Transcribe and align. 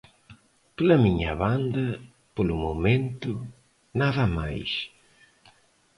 Pola 0.75 0.95
miña 1.05 1.31
banda, 1.43 1.87
polo 2.35 2.55
momento, 2.65 3.31
nada 3.99 4.25
máis. 4.37 4.71